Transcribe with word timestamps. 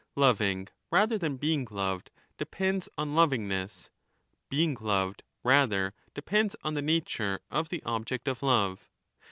Loving, 0.15 0.67
rather 0.89 1.19
than 1.19 1.37
being 1.37 1.67
loved, 1.69 2.09
depends 2.39 2.89
on 2.97 3.13
lovingness; 3.13 3.91
being 4.49 4.75
loved 4.81 5.21
rather 5.43 5.93
35 6.13 6.13
depends 6.15 6.55
on 6.63 6.73
the 6.73 6.81
nature 6.81 7.39
of 7.51 7.69
the 7.69 7.83
object 7.83 8.27
of 8.27 8.41
love. 8.41 8.89